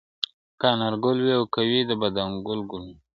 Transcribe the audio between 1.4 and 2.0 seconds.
که وي د